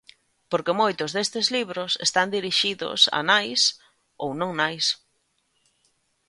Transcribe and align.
Porque 0.51 0.77
moitos 0.81 1.09
destes 1.15 1.47
libros 1.57 1.91
están 2.07 2.27
dirixidos 2.37 2.99
a 3.17 3.19
nais 3.31 3.61
ou 4.23 4.29
non 4.41 4.51
nais. 4.61 4.85